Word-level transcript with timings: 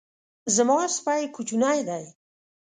زما 0.55 0.79
سپی 0.97 1.21
کوچنی 1.35 1.79
دی 1.87 2.05